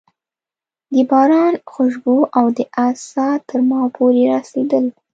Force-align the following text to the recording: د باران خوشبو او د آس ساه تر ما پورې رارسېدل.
د 0.93 0.95
باران 1.09 1.53
خوشبو 1.71 2.17
او 2.37 2.45
د 2.57 2.59
آس 2.85 2.97
ساه 3.13 3.35
تر 3.49 3.59
ما 3.69 3.81
پورې 3.95 4.21
رارسېدل. 4.31 4.85